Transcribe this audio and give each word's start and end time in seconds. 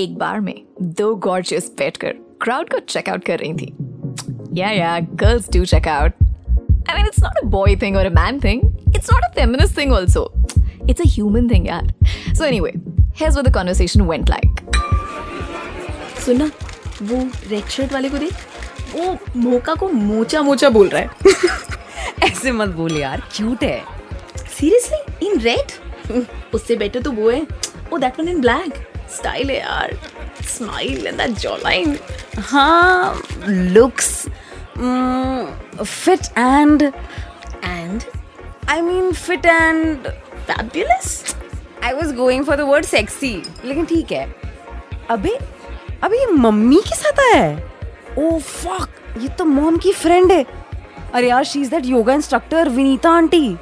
एक 0.00 0.16
बार 0.18 0.40
में 0.40 0.54
दो 0.98 1.14
गॉर्जियस 1.14 1.70
बैठकर 1.78 2.12
क्राउड 2.42 2.68
को 2.70 2.78
चेकआउट 2.78 3.24
कर 3.24 3.38
रही 3.38 3.52
थी। 3.54 3.74
Yeah 4.52 4.70
yeah 4.70 4.98
girls 5.00 5.48
do 5.52 5.64
check out 5.64 6.12
I 6.22 6.94
mean 6.94 7.06
it's 7.06 7.22
not 7.22 7.38
a 7.38 7.46
boy 7.46 7.76
thing 7.76 7.96
और 7.96 8.06
a 8.06 8.10
man 8.10 8.40
thing 8.40 8.60
it's 8.96 9.12
not 9.12 9.22
a 9.22 9.28
feminist 9.34 9.78
thing 9.78 9.92
also 9.92 10.32
it's 10.90 11.00
a 11.00 11.04
human 11.06 11.48
thing 11.50 11.66
यार 11.68 11.92
so 12.34 12.44
anyway 12.44 12.72
here's 13.16 13.34
what 13.34 13.48
the 13.48 13.54
conversation 13.54 14.02
went 14.02 14.30
like 14.30 14.70
सुना 16.24 16.50
वो 17.02 17.22
red 17.50 17.64
shirt 17.64 17.92
वाले 17.92 18.08
को 18.08 18.18
देख 18.18 18.46
वो 18.94 19.16
mocha 19.40 19.74
को 19.74 19.88
mocha 19.88 20.42
mocha 20.42 20.68
बोल 20.68 20.88
रहा 20.88 21.02
है। 21.02 21.10
ऐसे 22.30 22.52
मत 22.52 22.68
बोल 22.68 22.96
यार 22.96 23.22
क्यूट 23.32 23.62
है। 23.62 23.82
सीरियसली 24.36 25.26
इन 25.26 25.40
रेड 25.40 26.24
उससे 26.54 26.76
बेटर 26.76 27.02
तो 27.02 27.12
वो 27.12 27.30
है। 27.30 27.46
ओ 27.92 27.98
that 27.98 28.20
one 28.20 28.28
in 28.28 28.40
black 28.40 28.86
style 29.16 29.50
है 29.50 29.58
यार। 29.58 29.96
Smile 30.48 31.06
and 31.06 31.16
that 31.18 31.38
jaw 31.38 31.56
line 31.64 31.96
हाँ 32.48 33.22
looks 33.48 34.10
fit 34.78 36.20
and 36.38 36.82
and 36.82 38.02
I 38.70 38.80
mean 38.80 39.12
fit 39.12 39.46
and 39.46 40.06
fabulous 40.06 41.36
I 41.84 41.92
was 41.92 42.14
going 42.14 42.44
for 42.44 42.56
the 42.56 42.60
word 42.68 42.84
sexy 42.84 43.34
लेकिन 43.64 43.84
ठीक 43.86 44.12
है। 44.12 44.24
अबे 45.10 45.38
अबे 46.02 46.18
ये 46.18 46.26
मम्मी 46.32 46.80
के 46.88 46.96
साथ 46.96 47.20
आया 47.20 47.42
है? 47.42 47.56
ओ 48.18 48.38
फक 48.38 49.18
ये 49.22 49.28
तो 49.38 49.44
मॉम 49.44 49.76
की 49.78 49.92
फ्रेंड 49.92 50.32
है। 50.32 50.44
अरे 51.14 51.28
यार 51.28 51.44
she 51.44 51.60
is 51.60 51.70
that 51.70 51.86
yoga 51.86 52.14
instructor 52.14 52.68
Vinita 52.68 53.10
aunty 53.10 53.56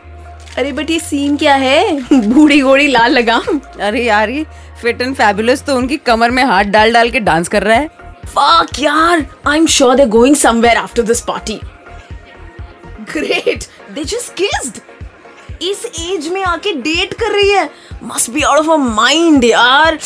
अरे 0.59 0.73
बट 0.73 0.91
ये 0.91 0.99
सीन 1.01 1.37
क्या 1.37 1.55
है? 1.55 2.01
बूढ़ी 2.13 2.61
घोड़ी 2.61 2.87
लाल 2.89 3.13
लगाम। 3.13 3.59
अरे 3.81 4.05
यार 4.05 4.31
ये 4.31 4.45
फिट 4.83 5.03
एंड 5.03 5.15
फैबुलस 5.15 5.63
तो 5.63 5.77
उनकी 5.77 5.97
कमर 5.97 6.31
में 6.31 6.43
हाथ 6.45 6.65
डाल 6.65 6.93
डाल 6.93 7.11
के 7.11 7.21
डांस 7.21 7.49
कर 7.49 7.63
रहा 7.63 7.77
है। 7.77 7.89
Fuck, 8.29 8.79
यार 8.81 9.25
I 9.47 9.59
am 9.59 9.67
sure 9.67 9.95
they 9.97 10.07
going 10.07 10.37
somewhere 10.37 10.77
after 10.77 11.03
this 11.03 11.21
party 11.21 11.61
great 13.13 13.65
they 13.95 14.05
just 14.05 14.35
kissed 14.37 14.81
इस 15.63 15.85
एज 16.01 16.29
में 16.29 16.43
आके 16.45 16.73
डेट 16.73 17.15
कर 17.15 17.33
रही 17.33 17.51
है। 17.51 17.69
Must 18.05 18.31
be 18.31 18.43
out 18.43 18.59
of 18.59 18.71
a 18.71 18.77
mind 18.77 19.45
यार। 19.45 19.99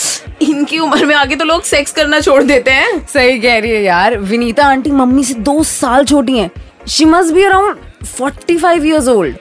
इनकी 0.42 0.78
उम्र 0.78 1.06
में 1.06 1.14
आके 1.14 1.36
तो 1.36 1.44
लोग 1.44 1.62
सेक्स 1.62 1.92
करना 1.92 2.20
छोड़ 2.20 2.42
देते 2.42 2.70
हैं। 2.70 3.06
सही 3.06 3.38
कह 3.40 3.58
रही 3.58 3.70
है 3.70 3.82
यार। 3.82 4.16
विनीता 4.18 4.66
आंटी 4.66 4.90
मम्मी 4.90 5.24
से 5.24 5.34
दो 5.34 5.62
साल 5.64 6.04
छोटी 6.04 6.38
हैं। 6.38 6.50
She 6.88 7.04
must 7.04 7.34
be 7.34 7.42
around 7.42 8.06
forty 8.06 8.56
five 8.58 8.86
years 8.86 9.08
old 9.08 9.36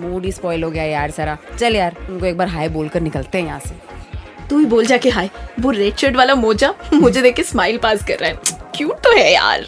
mood 0.00 0.24
he 0.24 0.32
spoil 0.32 0.64
हो 0.64 0.70
गया 0.70 0.84
यार 0.84 1.10
सारा। 1.10 1.36
चल 1.58 1.76
यार 1.76 1.96
उनको 2.10 2.26
एक 2.26 2.36
बार 2.38 2.48
हाय 2.48 2.68
बोलकर 2.68 3.00
निकलते 3.00 3.38
हैं 3.38 3.46
यहाँ 3.46 3.60
से। 3.60 3.74
तू 4.50 4.58
ही 4.58 4.64
बोल 4.66 4.86
जाके 4.86 5.10
हाय 5.10 5.30
वो 5.60 5.70
रेड 5.70 5.96
शर्ट 5.96 6.16
वाला 6.16 6.34
मोजा 6.34 6.72
मुझे 6.94 7.22
देख 7.22 7.34
के 7.36 7.42
स्माइल 7.42 7.78
पास 7.78 8.04
कर 8.04 8.18
रहा 8.18 8.30
है। 8.30 8.70
क्यूट 8.76 8.98
तो 9.04 9.16
है 9.16 9.32
यार। 9.32 9.60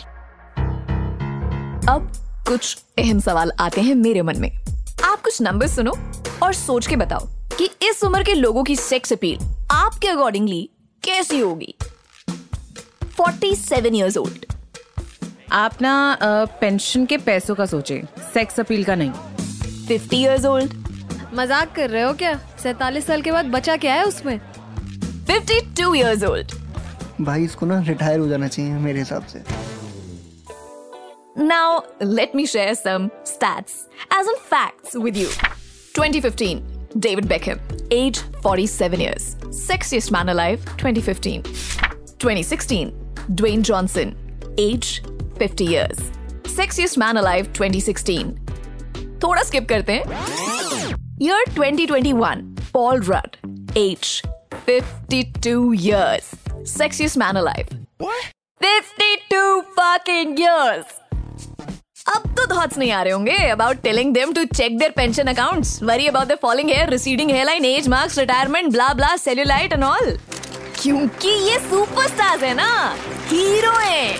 अब 1.88 2.12
कुछ 2.48 2.76
अहम 2.98 3.20
सवाल 3.20 3.52
आते 3.60 3.80
हैं 3.80 3.94
मेरे 3.94 4.22
मन 4.22 4.40
में। 4.40 4.50
आप 5.04 5.20
कुछ 5.20 5.40
नंबर 5.42 5.66
सुनो 5.66 5.92
और 6.42 6.52
सोच 6.52 6.86
के 6.86 6.96
बताओ 6.96 7.26
कि 7.58 7.68
इस 7.82 8.02
उम्र 8.04 8.22
के 8.22 8.34
लोगों 8.34 8.62
की 8.64 8.76
सेक्स 8.76 9.12
अपील 9.12 9.38
आपके 9.70 10.08
अकॉर्डिंगली 10.08 10.68
कैसी 11.02 11.40
होगी? 11.40 11.74
47 13.20 13.94
इयर्स 13.94 14.16
ओल्ड 14.16 14.44
आप 15.52 15.82
ना 15.82 15.94
पेंशन 16.60 17.04
के 17.06 17.16
पैसों 17.16 17.54
का 17.54 17.66
सोचे। 17.66 18.02
सेक्स 18.34 18.60
अपील 18.60 18.84
का 18.84 18.94
नहीं। 18.94 19.10
50 19.88 20.14
इयर्स 20.14 20.44
ओल्ड 20.46 20.74
मज़ाक 21.34 21.74
कर 21.76 21.90
रहे 21.90 22.02
हो 22.02 22.12
क्या 22.22 22.34
सैतालीस 22.62 23.06
साल 23.06 23.22
के 23.22 23.32
बाद 23.32 23.46
बचा 23.50 23.76
क्या 23.84 23.94
है 23.94 24.04
उसमें 24.06 24.38
52 25.30 25.94
इयर्स 25.96 26.24
ओल्ड 26.24 26.52
भाई 27.20 27.44
इसको 27.44 27.66
ना 27.66 27.80
रिटायर 27.88 28.18
हो 28.20 28.28
जाना 28.28 28.48
चाहिए 28.48 28.72
मेरे 28.88 28.98
हिसाब 28.98 29.26
से 29.34 29.44
Now, 31.36 31.84
let 32.00 32.34
me 32.38 32.42
share 32.44 32.72
some 32.78 33.04
stats 33.28 33.76
as 34.16 34.26
in 34.32 34.36
facts 34.48 34.96
with 35.04 35.16
you. 35.16 35.28
2015, 35.94 36.60
David 36.98 37.24
Beckham, 37.30 37.62
age 37.90 38.20
47 38.42 39.00
years, 39.00 39.36
sexiest 39.60 40.12
man 40.12 40.28
alive, 40.28 40.66
2015. 40.76 41.42
2016, 42.18 42.92
Dwayne 43.40 43.62
Johnson, 43.62 44.14
age 44.58 45.02
50 45.38 45.64
years, 45.64 45.98
sexiest 46.44 46.98
man 46.98 47.16
alive, 47.16 47.50
2016. 47.54 48.41
थोड़ा 49.22 49.42
स्किप 49.42 49.68
करते 49.68 49.92
हैं 49.92 51.00
Year 51.18 51.42
2021, 51.48 52.40
Paul 52.72 52.98
Rudd, 53.00 53.36
age 53.76 54.22
52 54.66 55.72
years, 55.74 56.30
sexiest 56.64 57.16
man 57.16 57.36
alive. 57.36 57.68
What? 57.98 58.32
52 58.60 59.42
fucking 59.76 60.34
years! 60.38 60.84
अब 62.08 62.22
तो 62.36 62.46
thoughts 62.54 62.78
नहीं 62.78 62.90
आ 62.92 63.02
रहे 63.02 63.12
होंगे 63.12 63.36
about 63.48 63.82
telling 63.82 64.12
them 64.14 64.32
to 64.32 64.44
check 64.44 64.78
their 64.78 64.90
pension 64.96 65.26
accounts 65.28 65.82
worry 65.82 66.06
about 66.06 66.28
the 66.28 66.36
following 66.42 66.70
hair 66.70 66.90
receding 66.90 67.30
hairline 67.30 67.64
age 67.64 67.88
marks 67.88 68.18
retirement 68.18 68.72
blah 68.72 68.92
blah 68.94 69.14
cellulite 69.18 69.72
and 69.72 69.84
all 69.84 70.16
क्योंकि 70.82 71.28
ये 71.48 71.58
superstars 71.68 72.42
है 72.42 72.54
ना 72.54 72.70
हीरो 73.30 73.78
हैं 73.78 74.18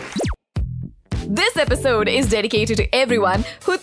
this 1.34 1.56
episode 1.60 2.08
is 2.08 2.30
dedicated 2.30 2.76
to 2.78 2.98
everyone 2.98 3.44
who 3.68 3.76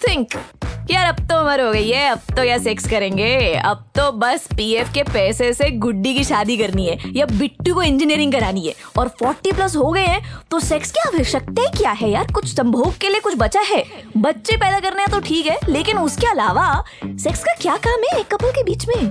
think 0.89 0.95
यार 0.95 1.05
अब 1.07 1.19
तो 1.29 1.39
उम्र 1.41 1.61
हो 1.61 1.71
गई 1.71 1.89
है, 1.89 2.09
अब 2.09 2.19
तो 2.29 2.43
क्या 2.43 2.57
सेक्स 2.57 2.87
करेंगे? 2.89 3.53
अब 3.55 3.83
तो 3.95 4.11
बस 4.11 4.47
पीएफ 4.57 4.91
के 4.93 5.03
पैसे 5.03 5.51
से 5.53 5.69
गुड्डी 5.77 6.13
की 6.13 6.23
शादी 6.23 6.57
करनी 6.57 6.87
है, 6.87 6.97
या 7.15 7.25
बिट्टू 7.25 7.73
को 7.73 7.81
इंजीनियरिंग 7.83 8.31
करानी 8.33 8.67
है, 8.67 8.73
और 8.97 9.09
40 9.21 9.53
प्लस 9.55 9.75
हो 9.75 9.91
गए 9.91 10.05
हैं 10.05 10.21
तो 10.51 10.59
सेक्स 10.59 10.91
की 10.91 10.99
आवश्यकता 11.07 11.69
क्या 11.77 11.91
है 11.91 12.09
यार? 12.11 12.31
कुछ 12.33 12.47
संभोग 12.55 12.97
के 12.97 13.09
लिए 13.09 13.19
कुछ 13.19 13.35
बचा 13.37 13.61
है? 13.69 13.83
बच्चे 14.17 14.57
पैदा 14.57 14.79
करने 14.79 15.01
हैं 15.01 15.11
तो 15.11 15.19
ठीक 15.27 15.45
है, 15.45 15.57
लेकिन 15.69 15.97
उसके 15.99 16.27
अलावा 16.27 16.83
सेक्स 17.03 17.43
का 17.43 17.53
क्या 17.61 17.75
काम 17.87 18.03
है 18.03 18.19
एक 18.19 18.33
कपल 18.35 18.51
के 18.51 18.63
बीच 18.63 18.87
में? 18.87 19.09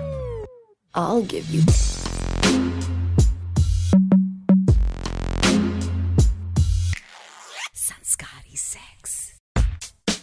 I'll 0.95 1.25
give 1.31 1.55
you 1.55 1.63
sanskari 7.75 8.57
sex 8.57 9.28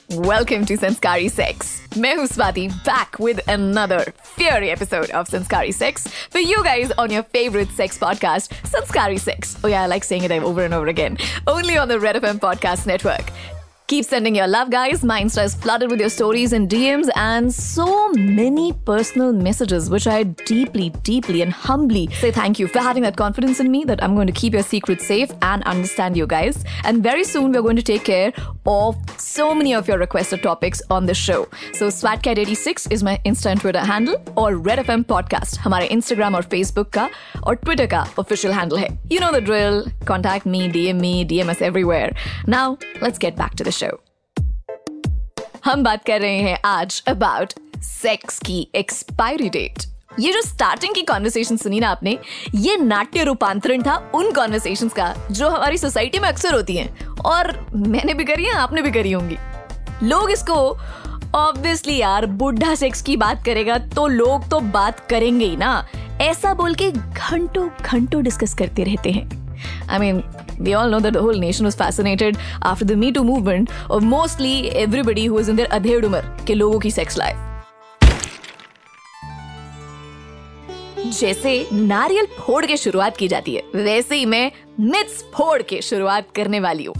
Welcome 0.04 0.65
to 0.66 0.76
Sanskari 0.76 1.28
Sex. 1.28 1.69
मैं 1.98 2.15
हूँ 2.16 2.26
Swati 2.26 2.69
back 2.84 3.19
with 3.19 3.41
another 3.48 4.12
fiery 4.22 4.71
episode 4.71 5.10
of 5.10 5.28
Sanskari 5.28 5.72
Sex 5.72 6.09
for 6.31 6.41
you 6.41 6.62
guys 6.65 6.91
on 6.98 7.10
your 7.10 7.22
favorite 7.22 7.71
sex 7.71 7.98
podcast, 7.98 8.53
Sanskari 8.65 9.19
Sex. 9.19 9.56
Oh 9.65 9.69
yeah, 9.69 9.82
I 9.82 9.87
like 9.87 10.04
saying 10.04 10.25
it 10.25 10.32
over 10.32 10.65
and 10.65 10.75
over 10.75 10.88
again. 10.88 11.16
Only 11.47 11.78
on 11.78 11.88
the 11.88 12.00
Red 12.00 12.16
FM 12.16 12.41
Podcast 12.41 12.87
Network. 12.87 13.32
Keep 13.91 14.04
sending 14.04 14.37
your 14.37 14.47
love, 14.47 14.71
guys. 14.71 15.03
My 15.03 15.21
Insta 15.21 15.44
is 15.44 15.56
flooded 15.56 15.91
with 15.91 15.98
your 15.98 16.10
stories 16.10 16.53
and 16.53 16.69
DMs 16.69 17.09
and 17.16 17.53
so 17.53 18.12
many 18.12 18.72
personal 18.72 19.32
messages, 19.32 19.91
which 19.91 20.06
I 20.06 20.22
deeply, 20.22 20.91
deeply, 21.03 21.43
and 21.43 21.53
humbly 21.53 22.06
say 22.12 22.31
thank 22.31 22.60
you 22.60 22.69
for 22.69 22.78
having 22.78 23.03
that 23.03 23.16
confidence 23.16 23.59
in 23.59 23.69
me 23.69 23.82
that 23.87 24.00
I'm 24.00 24.15
going 24.15 24.28
to 24.28 24.32
keep 24.32 24.53
your 24.53 24.62
secrets 24.62 25.04
safe 25.04 25.32
and 25.43 25.65
understand 25.65 26.16
you 26.16 26.28
guys. 26.28 26.65
And 26.84 27.03
very 27.03 27.25
soon, 27.25 27.50
we're 27.50 27.62
going 27.62 27.75
to 27.75 27.82
take 27.82 28.04
care 28.04 28.32
of 28.65 28.97
so 29.19 29.53
many 29.56 29.75
of 29.75 29.88
your 29.88 29.98
requested 29.98 30.41
topics 30.44 30.81
on 30.88 31.06
the 31.06 31.15
show. 31.15 31.48
So, 31.72 31.88
SwatCat86 31.88 32.93
is 32.93 33.03
my 33.03 33.21
Insta 33.26 33.47
and 33.47 33.60
Twitter 33.60 33.81
handle, 33.81 34.22
or 34.37 34.54
Red 34.54 34.87
FM 34.87 35.04
Podcast, 35.04 35.59
हमारे 35.59 35.88
Instagram 35.88 36.34
और 36.34 36.44
Facebook 36.44 36.93
का 36.93 37.10
और 37.43 37.56
Twitter 37.56 37.91
का 37.91 38.15
official 38.15 38.53
handle 38.53 38.78
है. 38.78 38.98
You 39.10 39.21
know 39.21 39.32
the 39.32 39.43
drill. 39.43 39.91
Contact 40.04 40.47
me, 40.47 40.72
DM 40.72 41.00
me, 41.00 41.25
DM 41.25 41.48
us 41.48 41.60
everywhere. 41.60 42.12
Now, 42.48 42.78
let's 43.03 43.19
get 43.19 43.34
back 43.34 43.56
to 43.56 43.65
the 43.65 43.73
show. 43.75 43.96
हम 45.66 45.84
बात 45.84 46.03
कर 46.06 46.22
रहे 46.22 46.40
हैं 46.40 46.58
आज 46.66 47.02
अबाउट 47.08 47.53
सेक्स 47.81 48.40
की 48.40 48.68
एक्सपायरी 48.75 49.50
डेट 49.50 49.84
ये 50.19 50.31
जो 50.34 50.41
स्टार्टिंग 50.41 50.94
की 50.96 51.02
कॉन्वर्सेशन 51.02 51.58
सुनी 51.58 51.79
ना 51.79 51.90
आपने, 51.90 52.17
ये 52.55 52.76
नाट्य 52.78 53.23
रूपांतरण 53.23 53.82
था 53.84 53.96
उन 54.16 54.32
कॉन्वर्सेशंस 54.32 54.94
का 54.94 55.14
जो 55.32 55.49
हमारी 55.49 55.78
सोसाइटी 55.78 56.20
में 56.20 56.28
अक्सर 56.29 56.53
होती 56.53 56.76
हैं 56.78 57.08
और 57.26 57.52
मैंने 57.76 58.14
भी 58.14 58.23
करी 58.23 58.46
है, 58.46 58.53
आपने 58.53 58.82
भी 58.82 58.91
करी 58.91 59.11
होंगी। 59.11 59.38
लोग 60.03 60.32
इसको 60.32 60.55
ऑब्वियसली 61.35 61.97
यार 61.97 62.26
बुढ़ा 62.26 62.76
सेक्स 62.76 63.02
की 63.02 63.17
बात 63.17 63.44
करेगा 63.46 63.78
तो 63.78 64.08
लोग 64.08 64.49
तो 64.49 64.59
बात 64.59 64.99
करेंगे 65.09 65.46
ही 65.46 65.55
ना। 65.58 65.88
ऐसा 66.22 66.53
बोल 66.53 66.76
के 66.76 66.91
घंटों 66.91 67.67
घंटों 67.82 68.23
डिस्कस 68.23 68.53
करते 68.53 68.84
रहते 68.84 69.11
हैं। 69.11 69.45
I 69.90 69.99
mean, 69.99 70.23
we 70.59 70.73
all 70.73 70.90
know 70.90 70.99
that 70.99 71.13
the 71.13 71.22
whole 71.22 71.41
nation 71.46 71.66
was 71.66 71.75
fascinated 71.75 72.37
after 72.61 72.85
the 72.85 72.96
Me 72.96 73.11
Too 73.11 73.23
movement 73.23 73.69
of 73.90 74.03
mostly 74.03 74.72
everybody 74.85 75.25
who 75.25 75.34
was 75.34 75.49
in 75.49 75.55
their 75.55 75.73
adhered 75.79 76.05
umar 76.05 76.23
के 76.47 76.55
लोगों 76.55 76.79
की 76.79 76.91
sex 76.91 77.19
life. 77.23 77.43
जैसे 81.19 81.52
नारियल 81.73 82.25
फोड़ 82.37 82.66
के 82.66 82.78
शुरुआत 82.78 83.17
की 83.17 83.28
जाती 83.28 83.55
है 83.55 83.61
वैसे 83.75 84.16
ही 84.16 84.25
मैं 84.25 84.52
मिथ्स 84.79 85.23
फोड़ 85.34 85.61
के 85.61 85.81
शुरुआत 85.81 86.28
करने 86.35 86.59
वाली 86.59 86.84
हूँ 86.84 86.96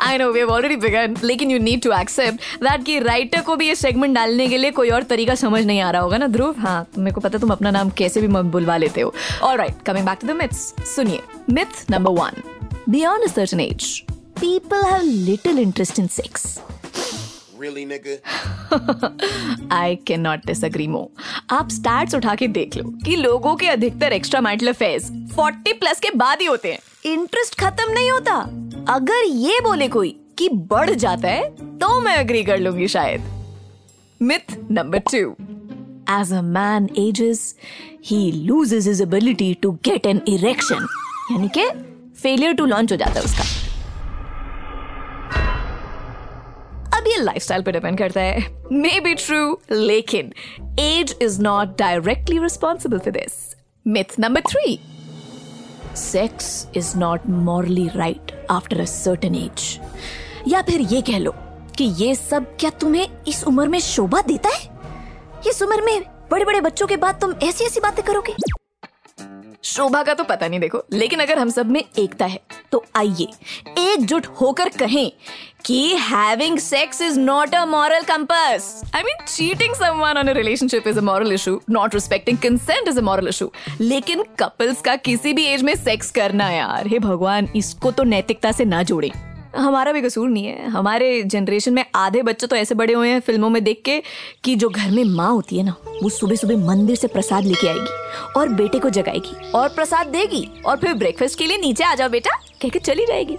I 0.00 0.18
know 0.18 0.30
we 0.32 0.38
have 0.40 0.50
already 0.50 0.76
begun 0.76 1.16
लेकिन 1.24 1.50
you 1.50 1.58
need 1.58 1.82
to 1.82 1.92
accept 1.92 2.40
that 2.64 2.84
कि 2.84 2.98
राइटर 2.98 3.40
को 3.40 3.56
भी 3.56 3.68
ये 3.68 3.74
सेगमेंट 3.74 4.14
डालने 4.14 4.46
के 4.48 4.58
लिए 4.58 4.70
कोई 4.70 4.90
और 4.90 5.02
तरीका 5.02 5.34
समझ 5.34 5.64
नहीं 5.64 5.80
आ 5.80 5.90
रहा 5.90 6.02
होगा 6.02 6.16
ना 6.16 6.26
ध्रुव? 6.26 6.54
हाँ 6.58 6.86
मेरे 6.98 7.14
को 7.14 7.20
पता 7.20 7.38
तुम 7.38 7.50
अपना 7.50 7.70
नाम 7.70 7.90
कैसे 7.90 8.20
भी 8.20 8.28
बुलवा 8.28 8.76
लेते 8.76 9.00
हो। 9.00 9.14
Alright 9.42 9.82
coming 9.86 10.06
back 10.06 10.18
to 10.20 10.26
the 10.26 10.30
myths 10.30 10.74
सुनिए 10.94 11.20
myth 11.50 11.90
number 11.90 12.10
one 12.12 12.42
beyond 12.88 13.24
a 13.24 13.32
certain 13.32 13.60
age 13.60 14.00
people 14.40 14.82
have 14.82 15.02
little 15.02 15.58
interest 15.58 15.98
in 15.98 16.06
sex 16.06 16.58
Really, 17.60 17.82
nigga? 17.86 18.12
Can 20.06 20.20
not 20.20 20.46
disagree 20.46 20.86
more 20.86 21.54
आप 21.54 21.70
स्टैट्स 21.70 22.14
उठा 22.14 22.34
के 22.34 22.48
देख 22.48 22.76
लो 22.76 22.84
कि 23.04 23.16
लोगों 23.16 23.54
के 23.56 23.66
अधिकतर 23.66 24.12
एक्स्ट्रा 24.12 24.40
मैरिटल 24.40 24.68
अफेयर्स 24.68 25.10
40 25.34 25.72
प्लस 25.72 26.00
के 26.00 26.10
बाद 26.16 26.40
ही 26.40 26.46
होते 26.46 26.72
हैं। 26.72 26.78
इंटरेस्ट 27.04 27.60
खत्म 27.60 27.92
नहीं 27.92 28.10
होता। 28.10 28.59
अगर 28.88 29.24
ये 29.26 29.60
बोले 29.60 29.86
कोई 29.88 30.10
कि 30.38 30.48
बढ़ 30.48 30.90
जाता 30.90 31.28
है 31.28 31.48
तो 31.78 32.00
मैं 32.00 32.16
अग्री 32.16 32.42
कर 32.44 32.58
लूँगी 32.58 32.86
शायद। 32.88 33.22
Myth 34.20 34.56
number 34.70 34.98
two 35.12 35.18
as 36.10 36.32
a 36.32 36.40
man 36.42 36.88
ages 36.98 37.54
he 38.06 38.30
loses 38.32 38.86
his 38.86 39.02
ability 39.02 39.52
to 39.54 39.72
get 39.84 40.06
an 40.06 40.20
erection 40.28 40.86
यानी 41.32 41.48
कि 41.48 41.68
फेलियर 42.22 42.52
टू 42.52 42.64
लॉन्च 42.64 42.92
हो 42.92 42.96
जाता 42.96 43.12
है 43.12 43.24
उसका। 43.24 43.44
अब 46.98 47.06
ये 47.06 47.22
लाइफस्टाइल 47.22 47.62
पे 47.62 47.72
डिपेंड 47.72 47.98
करता 47.98 48.20
है। 48.20 48.66
मे 48.72 48.98
बी 49.00 49.14
ट्रू 49.14 49.58
लेकिन 49.72 50.32
age 50.80 51.16
is 51.22 51.40
not 51.42 51.78
directly 51.78 52.38
responsible 52.38 52.98
for 52.98 53.12
this 53.12 53.54
myth 53.86 54.18
number 54.20 54.40
three 54.40 54.78
sex 55.96 56.68
is 56.76 56.96
not 56.96 57.20
morally 57.26 57.88
right 57.96 58.46
after 58.50 58.80
a 58.80 58.84
certain 58.84 59.34
age 59.34 59.80
या 60.48 60.62
फिर 60.62 60.80
ये 60.80 61.00
कह 61.00 61.18
लो 61.18 61.34
कि 61.76 61.84
ये 61.84 62.14
सब 62.14 62.56
क्या 62.60 62.70
तुम्हें 62.70 63.08
इस 63.28 63.44
उम्र 63.44 63.68
में 63.68 63.80
शोभा 63.80 64.20
देता 64.20 64.48
है? 64.48 64.80
इस 65.48 65.62
उम्र 65.62 65.82
में 65.82 66.02
बड़े 66.30 66.44
बड़े 66.44 66.60
बच्चों 66.60 66.86
के 66.86 66.96
बाद 66.96 67.20
तुम 67.20 67.34
ऐसी 67.42 67.64
ऐसी 67.64 67.80
बातें 67.80 68.04
करोगे? 68.04 68.34
शोभा 69.64 70.02
का 70.02 70.14
तो 70.14 70.24
पता 70.24 70.48
नहीं 70.48 70.60
देखो, 70.60 70.82
लेकिन 70.92 71.20
अगर 71.20 71.38
हम 71.38 71.50
सब 71.50 71.70
में 71.70 71.82
एकता 71.98 72.26
है 72.26 72.40
तो 72.72 72.84
आइए, 72.96 73.26
एकजुट 73.78 74.26
होकर 74.40 74.68
कहें 74.78 75.10
कि 75.66 75.96
having 76.00 76.58
sex 76.58 77.00
is 77.02 77.18
not 77.20 77.54
a 77.54 77.64
moral 77.66 78.02
compass 78.02 78.82
I 78.94 79.02
mean 79.02 79.24
cheating 79.26 79.74
someone 79.74 80.18
on 80.18 80.28
a 80.28 80.32
relationship 80.32 80.88
is 80.88 80.98
a 80.98 81.02
moral 81.02 81.32
issue 81.32 81.60
not 81.70 81.94
respecting 81.94 82.38
consent 82.38 82.88
is 82.88 82.98
a 82.98 83.02
moral 83.02 83.28
issue 83.28 83.50
लेकिन 83.80 84.24
कपल्स 84.40 84.80
का 84.80 84.96
किसी 84.98 85.32
भी 85.32 85.44
एज 85.46 85.62
में 85.62 85.74
सेक्स 85.74 86.10
करना 86.10 86.50
यार, 86.50 86.86
हे 86.86 86.98
भगवान, 86.98 87.48
इसको 87.56 87.90
तो 87.90 88.04
नैतिकता 88.04 88.52
से 88.52 88.64
ना 88.64 88.82
जोड़े। 88.82 89.10
हमारा 89.56 89.92
भी 89.92 90.00
कसूर 90.02 90.28
नहीं 90.28 90.44
है। 90.44 90.68
हमारे 90.70 91.22
जनरेशन 91.24 91.72
में 91.72 91.84
आधे 91.94 92.22
बच्चे 92.22 92.46
तो 92.46 92.56
ऐसे 92.56 92.74
बड़े 92.74 92.92
हुए 92.94 93.08
हैं 93.08 93.20
फ़िल्मों 93.20 93.50
में 93.50 93.62
देख 93.64 93.82
के 93.84 94.00
कि 94.44 94.54
जो 94.56 94.68
घर 94.68 94.90
में 94.90 95.02
माँ 95.06 95.30
होती 95.30 95.58
है 95.58 95.64
ना, 95.64 95.74
वो 96.02 96.08
सुबह 96.08 96.34
सुबह 96.36 96.66
मंदिर 96.66 96.96
से 96.96 97.08
प्रसाद 97.08 97.44
लेके 97.44 97.68
आएगी 97.68 98.38
और 98.38 98.48
बेटे 98.50 98.78
को 98.78 98.90
जगाएगी 98.90 99.50
और 99.50 99.68
प्रसाद 99.68 100.06
देगी 100.08 100.46
और 100.66 100.76
फिर 100.76 100.94
ब्रेकफास्ट 100.94 101.38
के 101.38 101.46
लिए 101.46 101.58
नीचे 101.58 101.84
आ 101.84 101.94
जाओ 101.94 102.08
बेटा, 102.08 102.36
कह 102.62 102.68
के 102.68 102.78
चली 102.78 103.06
जाएगी। 103.06 103.36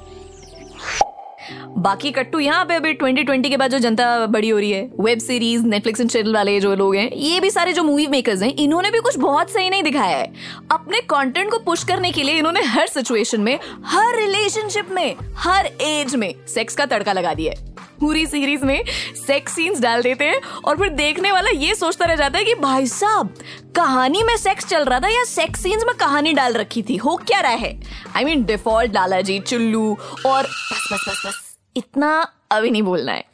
बाकी 1.77 2.11
कट्टू, 2.11 2.39
यहाँ 2.39 2.65
पे 2.65 2.75
अभी 2.75 2.93
2020 2.93 3.49
के 3.49 3.57
बाद 3.57 3.71
जो 3.71 3.79
जनता 3.79 4.25
बड़ी 4.25 4.49
हो 4.49 4.57
रही 4.57 4.71
है 4.71 4.89
web 4.99 5.19
series 5.19 5.65
Netflix 5.65 6.01
and 6.01 6.09
channel 6.09 6.33
वाले 6.33 6.59
जो 6.59 6.75
लोग 6.75 6.95
हैं, 6.95 7.09
ये 7.11 7.39
भी 7.39 7.49
सारे 7.51 7.73
जो 7.73 7.83
मूवी 7.83 8.07
मेकर्स 8.07 8.41
हैं, 8.41 8.53
इन्होंने 8.55 8.91
भी 8.91 8.99
कुछ 8.99 9.17
बहुत 9.17 9.49
सही 9.49 9.69
नहीं 9.69 9.83
दिखाया 9.83 10.17
है। 10.17 10.31
अपने 10.71 10.99
कंटेंट 10.99 11.51
को 11.51 11.59
पुश 11.59 11.83
करने 11.83 12.11
के 12.11 12.23
लिए 12.23 12.37
इन्होंने 12.37 12.61
हर 12.61 12.87
सिचुएशन 12.87 13.41
में, 13.41 13.59
हर 13.85 14.15
रिलेशनशिप 14.15 14.91
में, 14.91 15.15
हर 15.37 15.69
एज 15.81 16.15
में 16.15 16.33
सेक्स 16.47 16.75
का 16.75 16.85
तड़का 16.85 17.13
लगा 17.13 17.33
दिया 17.33 17.53
है। 17.53 17.69
पूरी 18.01 18.25
सीरीज़ 18.25 18.65
में 18.65 18.83
सेक्स 19.27 19.53
सीन्स 19.53 19.79
डाल 19.79 20.01
देते 20.01 20.25
हैं 20.25 20.41
और 20.65 20.77
फिर 20.77 20.89
देखने 20.89 21.31
वाला 21.31 21.49
ये 21.49 21.75
सोचता 21.75 22.05
रह 22.05 22.15
जाता 22.15 22.37
है 22.37 22.45
कि 22.45 22.55
भाई 22.55 22.87
साहब, 22.87 23.33
कहानी 23.75 24.23
में 24.23 24.35
सेक्स 24.37 24.65
चल 24.65 24.83
रहा 24.83 24.99
था 24.99 25.07
या 25.07 25.23
सेक्स 25.23 25.63
सीन्स 25.63 25.83
में 25.83 25.95
कहानी 25.95 26.33
डाल 26.33 26.53
रखी 26.53 26.81
थी? 26.81 26.95
हो 26.95 27.15
क्या 27.17 27.39
रहा 27.39 27.51
है? 27.51 27.79
आई 28.15 28.23
मीन 28.23 28.43
डिफ़ॉल्ट 28.43 28.91
डाला 28.91 29.21
जी 29.21 29.39
चुल्लू 29.39 29.97
और 30.25 30.43
बस 30.43 30.89
बस 30.93 31.05
बस 31.09 31.23
बस। 31.25 31.57
इतना 31.75 32.31
अभी 32.51 32.69
नहीं 32.69 32.83
बोलना 32.83 33.11
है। 33.11 33.25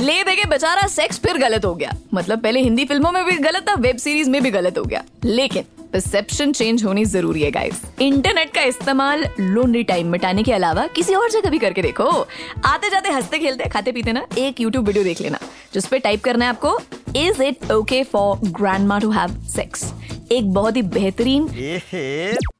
ले 0.00 0.22
देखे 0.24 0.44
बेचारा 0.44 0.86
सेक्स 0.86 1.18
फिर 1.18 1.38
गलत 1.38 1.64
हो 1.64 1.74
गया। 1.74 1.92
मतलब 2.14 2.40
पहले 2.40 2.60
हिंदी 2.60 2.84
फ़िल्मों 2.84 3.12
में 3.12 3.24
भी 3.24 3.32
गलत 3.32 3.68
था 3.68 3.74
वेब 3.74 3.96
सीरीज़ 3.96 4.30
में 4.30 4.42
भी 4.42 4.50
गलत 4.50 4.78
हो 4.78 4.84
गया। 4.84 5.04
लेकिन 5.24 5.64
परसेप्शन 5.94 6.52
चेंज 6.52 6.84
होनी 6.84 7.04
ज़रूरी 7.04 7.42
है 7.42 7.50
गाइस 7.50 7.80
इंटरनेट 8.02 8.52
का 8.54 8.62
इस्तेमाल 8.62 9.24
लोनली 9.40 9.82
टाइम 9.84 10.08
मिटाने 10.10 10.42
के 10.42 10.52
अलावा 10.52 10.86
किसी 10.86 11.14
और 11.14 11.30
जगह 11.30 11.50
भी 11.50 11.58
करके 11.58 11.82
देखो. 11.82 12.04
आते 12.64 12.90
जाते 12.90 13.10
हँसते 13.10 13.38
खेलते 13.38 13.68
खाते 13.68 13.92
पीते 13.92 14.12
ना, 14.12 14.26
एक 14.38 14.60
यूट्यूब 14.60 14.86
वीडियो 14.86 15.04
देख 15.04 15.20
लेना, 15.20 15.38
जिसपे 15.74 15.98
टाइप 15.98 16.24
करना 16.24 16.44
है 16.44 16.50
आपको 16.50 16.78
is 17.16 17.42
it 17.42 17.70
okay 17.72 18.02
for 18.04 18.48
grand 18.50 19.00
to 19.02 19.10
have 19.10 19.40
sex 19.50 19.84
एक 20.32 20.52
बहुत 20.52 20.76
ही 20.76 20.82
बेहतरीन 20.82 21.48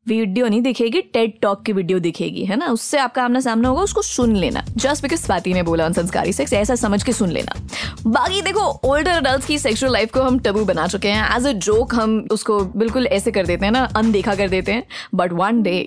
वीडियो 0.08 0.46
नहीं 0.48 0.60
दिखेगी 0.62 1.00
टेड 1.12 1.32
टॉक 1.42 1.62
की 1.64 1.72
वीडियो 1.72 1.98
दिखेगी 1.98 2.44
है 2.44 2.56
ना? 2.56 2.66
उससे 2.66 2.98
आपका 2.98 3.22
आमना 3.22 3.40
सामना 3.40 3.68
होगा 3.68 3.82
उसको 3.82 4.02
सुन 4.02 4.34
लेना। 4.36 4.64
जस्ट 4.76 5.02
बिकॉज़ 5.02 5.20
स्वाति 5.20 5.52
ने 5.54 5.62
बोला 5.62 5.88
संस्कारी 5.92 6.32
सेक्स 6.32 6.52
ऐसा 6.52 6.74
समझ 6.74 7.02
के 7.02 7.12
सुन 7.12 7.30
लेना। 7.30 7.54
बाकी 8.06 8.42
देखो 8.42 8.66
ओल्डर 8.84 9.10
अडल्ट 9.10 9.46
की 9.46 9.58
सेक्सुअल 9.58 9.92
लाइफ 9.92 10.12
को 10.12 10.22
हम 10.22 10.38
टबू 10.38 10.64
बना 10.64 10.86
चुके 10.86 11.08
हैं। 11.08 11.36
एज 11.36 11.46
अ 11.46 11.52
जोक 11.60 11.94
हम 11.94 12.18
उसको 12.30 12.60
बिल्कुल 12.76 13.06
ऐसे 13.08 13.30
कर 13.30 13.46
देते 13.46 13.64
हैं 13.64 13.72
ना 13.72 13.84
अनदेखा 13.96 14.34
कर 14.34 14.48
देते 14.48 14.72
हैं। 14.72 14.84
But 15.14 15.32
one 15.32 15.62
day 15.62 15.78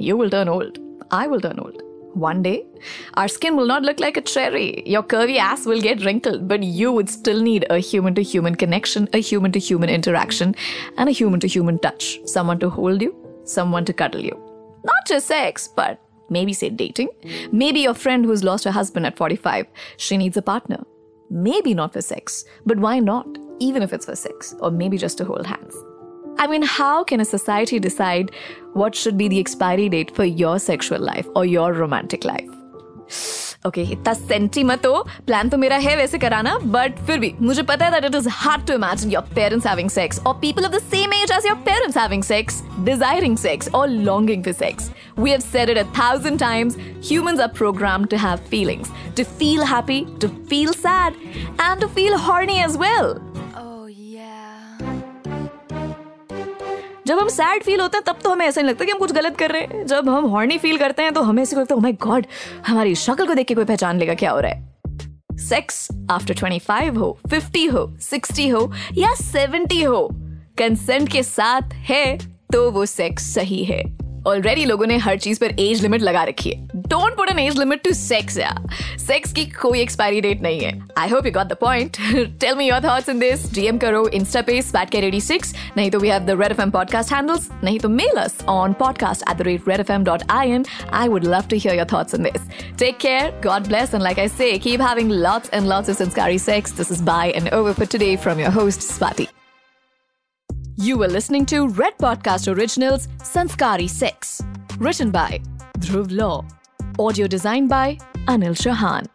you 0.00 0.16
will 0.18 0.30
turn 0.30 0.48
old 0.48 0.78
I 1.12 1.26
will 1.26 1.40
turn 1.40 1.58
old 1.58 1.81
One 2.14 2.42
day, 2.42 2.66
our 3.14 3.26
skin 3.26 3.56
will 3.56 3.66
not 3.66 3.82
look 3.82 3.98
like 3.98 4.18
a 4.18 4.20
cherry. 4.20 4.82
Your 4.84 5.02
curvy 5.02 5.38
ass 5.38 5.64
will 5.64 5.80
get 5.80 6.04
wrinkled, 6.04 6.46
but 6.46 6.62
you 6.62 6.92
would 6.92 7.08
still 7.08 7.40
need 7.40 7.64
a 7.70 7.78
human 7.78 8.14
to 8.16 8.22
human 8.22 8.54
connection, 8.54 9.08
a 9.14 9.18
human 9.18 9.50
to 9.52 9.58
human 9.58 9.88
interaction, 9.88 10.54
and 10.98 11.08
a 11.08 11.12
human 11.12 11.40
to 11.40 11.48
human 11.48 11.78
touch. 11.78 12.20
Someone 12.26 12.58
to 12.58 12.68
hold 12.68 13.00
you, 13.00 13.16
someone 13.44 13.86
to 13.86 13.92
cuddle 13.94 14.20
you. 14.20 14.38
Not 14.84 15.06
just 15.06 15.26
sex, 15.28 15.68
but 15.68 16.00
maybe 16.28 16.52
say 16.52 16.68
dating. 16.68 17.08
Maybe 17.50 17.80
your 17.80 17.94
friend 17.94 18.24
who's 18.24 18.44
lost 18.44 18.64
her 18.64 18.72
husband 18.72 19.06
at 19.06 19.16
45, 19.16 19.66
she 19.96 20.18
needs 20.18 20.36
a 20.36 20.42
partner. 20.42 20.84
Maybe 21.30 21.72
not 21.72 21.94
for 21.94 22.02
sex, 22.02 22.44
but 22.66 22.78
why 22.78 22.98
not? 22.98 23.26
Even 23.58 23.82
if 23.82 23.92
it's 23.92 24.04
for 24.04 24.16
sex, 24.16 24.54
or 24.60 24.70
maybe 24.70 24.98
just 24.98 25.16
to 25.18 25.24
hold 25.24 25.46
hands. 25.46 25.74
I 26.41 26.47
mean, 26.47 26.61
how 26.61 27.03
can 27.03 27.19
a 27.19 27.25
society 27.25 27.79
decide 27.79 28.31
what 28.73 28.95
should 28.95 29.17
be 29.17 29.27
the 29.27 29.39
expiry 29.39 29.89
date 29.89 30.15
for 30.15 30.25
your 30.25 30.59
sexual 30.59 30.99
life 30.99 31.27
or 31.35 31.45
your 31.45 31.73
romantic 31.73 32.25
life? 32.25 32.53
Okay 33.65 33.81
इतना 33.91 34.13
senti 34.13 34.63
मत 34.63 34.85
हो 34.85 35.01
plan 35.27 35.49
तो 35.49 35.57
मेरा 35.57 35.77
है 35.83 35.95
वैसे 35.97 36.17
कराना 36.17 36.57
but 36.75 36.99
फिर 37.07 37.19
भी 37.19 37.33
मुझे 37.41 37.63
पता 37.69 37.85
है 37.85 37.91
that 37.91 38.05
it 38.05 38.15
is 38.15 38.27
hard 38.31 38.65
to 38.67 38.73
imagine 38.73 39.11
your 39.11 39.23
parents 39.35 39.67
having 39.67 39.89
sex 39.89 40.19
और 40.27 40.33
people 40.41 40.65
of 40.65 40.71
the 40.71 40.79
same 40.91 41.13
age 41.13 41.31
age 41.37 41.45
your 41.47 41.55
parents 41.65 41.97
having 41.97 42.23
sex 42.23 42.61
desiring 42.89 43.37
sex 43.37 43.73
और 43.75 43.87
longing 43.89 44.43
for 44.43 44.53
sex 44.53 44.91
We 45.17 45.31
have 45.31 45.41
said 45.43 45.69
it 45.69 45.77
a 45.77 45.83
thousand 45.85 46.37
times. 46.37 46.75
Humans 47.01 47.39
are 47.39 47.49
programmed 47.49 48.09
to 48.11 48.17
have 48.19 48.41
feelings, 48.49 48.91
to 49.15 49.23
feel 49.39 49.63
happy, 49.65 50.05
to 50.19 50.29
feel 50.51 50.73
sad, 50.73 51.15
and 51.59 51.81
to 51.81 51.87
feel 51.87 52.17
horny 52.19 52.59
as 52.59 52.77
well. 52.77 53.19
जब 57.06 57.18
हम 57.18 57.28
sad 57.28 57.62
feel 57.62 57.80
होते 57.80 57.98
हैं, 57.98 58.04
तब 58.06 58.18
तो 58.24 58.30
हमें 58.30 58.46
ऐसा 58.46 58.60
नहीं 58.60 58.70
लगता 58.70 58.84
कि 58.84 58.90
हम 58.90 58.98
कुछ 58.98 59.12
गलत 59.12 59.36
कर 59.36 59.50
रहे 59.50 59.62
हैं। 59.62 59.86
जब 59.86 60.08
हम 60.08 60.24
हॉर्नी 60.24 60.58
फील 60.58 60.76
करते 60.78 61.02
हैं 61.02 61.12
तो 61.12 61.22
हमें 61.22 61.42
ऐसे 61.42 61.56
लगता 61.56 61.74
है 61.74 61.80
माय 61.80 61.92
गॉड 62.02 62.26
हमारी 62.66 62.94
शक्ल 62.94 63.26
को 63.26 63.34
देख 63.34 63.46
के 63.46 63.54
कोई 63.54 63.64
पहचान 63.64 63.98
लेगा 63.98 64.14
क्या 64.14 64.30
हो 64.30 64.40
रहा 64.40 64.52
है? 64.52 65.38
सेक्स 65.38 65.88
आफ्टर 66.10 66.34
25 66.34 66.96
हो 66.96 67.18
50 67.26 67.66
हो 67.72 67.86
60 68.02 68.52
हो, 68.52 68.72
या 68.92 69.14
70 69.14 69.86
हो 69.86 70.08
कंसेंट 70.58 71.08
के 71.08 71.22
साथ 71.22 71.74
है 71.88 72.18
तो 72.52 72.70
वो 72.70 72.86
सेक्स 72.86 73.34
सही 73.34 73.64
है। 73.64 73.82
ऑलरेडी 74.26 74.64
लोगों 74.64 74.86
ने 74.86 74.96
हर 74.98 75.16
चीज़ 75.18 75.40
पर 75.40 75.60
एज 75.60 75.82
लिमिट 75.82 76.02
लगा 76.02 76.22
रखी 76.24 76.50
है। 76.50 76.66
Don't 76.88 77.16
put 77.16 77.30
an 77.30 77.38
age 77.38 77.58
limit 77.58 77.82
to 77.84 77.92
sex 77.92 78.38
या 78.38 78.54
सेक्स 78.98 79.32
की 79.32 79.44
कोई 79.52 79.80
एक्सपायरी 79.80 80.20
डेट 80.20 80.42
नहीं 80.42 80.60
है। 80.60 80.72
I 80.98 81.08
hope 81.08 81.26
you 81.26 81.32
got 81.32 81.46
the 81.46 81.56
point 81.60 81.96
tell 82.40 82.56
me 82.56 82.68
your 82.68 82.84
thoughts 82.84 83.08
in 83.08 83.18
this 83.18 83.52
DM 83.54 83.78
करो 83.78 84.06
इंस्टा 84.14 84.40
पे 84.42 84.60
स्पैट 84.62 84.90
के 84.90 85.00
रेडी 85.00 85.20
सिक्स 85.20 85.54
नहीं 85.76 85.90
तो 85.90 85.98
we 86.00 86.08
have 86.08 86.24
the 86.24 86.38
red 86.42 86.50
F 86.50 86.60
M 86.62 86.70
podcast 86.70 87.12
handles 87.12 87.48
नहीं 87.64 87.78
तो 87.78 87.88
mail 87.88 88.18
us 88.18 88.38
on 88.48 88.74
N 90.30 90.64
I 90.92 91.08
would 91.08 91.24
love 91.24 91.44
to 91.50 91.56
hear 91.56 91.76
your 91.76 91.86
thoughts 91.92 92.14
in 92.14 92.22
this 92.22 92.48
take 92.78 92.98
care 92.98 93.40
God 93.44 93.66
bless 93.68 93.94
and 93.94 94.02
like 94.02 94.18
I 94.18 94.28
say 94.28 94.56
keep 94.58 94.82
having 94.82 95.12
lots 95.12 95.50
and 95.54 95.68
lots 95.68 95.90
of 95.90 95.96
sanskari 95.96 96.38
sex 96.38 96.76
this 96.76 96.92
is 96.92 97.02
bye 97.04 97.30
and 97.30 97.52
over 97.52 97.72
for 97.72 97.86
today 97.92 98.16
from 98.16 98.40
your 98.40 98.52
host 98.52 98.80
Swati 98.80 99.26
You 100.76 100.96
were 100.96 101.08
listening 101.08 101.44
to 101.46 101.68
Red 101.68 101.98
Podcast 101.98 102.54
Originals 102.54 103.08
Sanskari 103.22 103.86
6, 103.88 104.42
Written 104.78 105.10
by 105.10 105.40
Dhruv 105.78 106.10
Law. 106.10 106.46
Audio 106.98 107.26
designed 107.26 107.68
by 107.68 107.98
Anil 108.26 108.56
Shahan. 108.56 109.06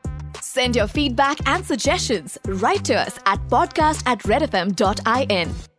Send 0.42 0.76
your 0.76 0.88
feedback 0.88 1.38
and 1.48 1.66
suggestions 1.66 2.38
right 2.46 2.84
to 2.86 2.94
us 2.94 3.18
at 3.26 3.40
podcast 3.48 4.04
at 4.06 4.20
redfm.in. 4.20 5.77